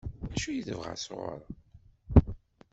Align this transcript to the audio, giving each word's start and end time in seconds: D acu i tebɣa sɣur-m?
D 0.27 0.31
acu 0.33 0.49
i 0.51 0.61
tebɣa 0.67 0.95
sɣur-m? 0.97 1.43